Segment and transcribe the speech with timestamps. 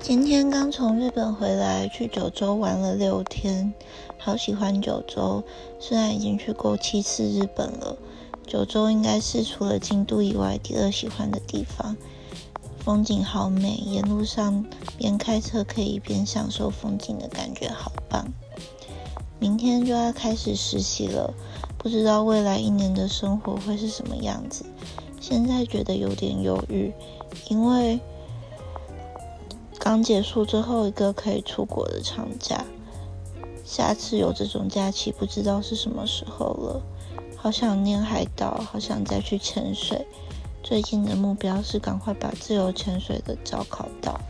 [0.00, 3.74] 今天刚从日本回来，去九州玩了六天，
[4.16, 5.42] 好喜欢九州。
[5.80, 7.96] 虽然已经去过七次日本了，
[8.46, 11.96] 九州应该是除了京都以外第二喜欢的地方。
[12.78, 14.64] 风景好美，沿路上
[14.96, 18.26] 边开车可以边享受风景的感觉，好棒。
[19.40, 21.34] 明天就要开始实习了，
[21.76, 24.64] 不知道未来一年的生活会是什么样子。
[25.20, 26.92] 现在觉得有点犹豫，
[27.48, 28.00] 因为。
[29.88, 32.62] 刚结束最后一个可以出国的长假，
[33.64, 36.82] 下次有这种假期不知道是什么时候了。
[37.34, 40.06] 好想念海岛，好想再去潜水。
[40.62, 44.20] 最近的目标是赶快把自由潜水的照考到。